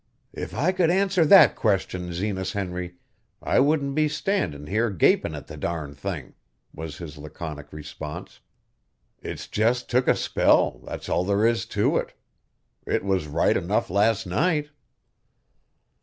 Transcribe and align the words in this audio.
"If 0.33 0.55
I 0.55 0.71
could 0.71 0.89
answer 0.89 1.23
that 1.25 1.55
question, 1.55 2.11
Zenas 2.11 2.53
Henry, 2.53 2.95
I 3.39 3.59
wouldn't 3.59 3.93
be 3.93 4.07
standin' 4.07 4.65
here 4.65 4.89
gapin' 4.89 5.35
at 5.35 5.45
the 5.45 5.55
darn 5.57 5.93
thing," 5.93 6.33
was 6.73 6.97
his 6.97 7.19
laconic 7.19 7.71
response. 7.71 8.39
"It's 9.21 9.47
just 9.47 9.91
took 9.91 10.07
a 10.07 10.15
spell, 10.15 10.81
that's 10.87 11.07
all 11.07 11.23
there 11.23 11.45
is 11.45 11.67
to 11.77 11.97
it. 11.97 12.15
It 12.87 13.03
was 13.05 13.27
right 13.27 13.55
enough 13.55 13.91
last 13.91 14.25
night." 14.25 14.71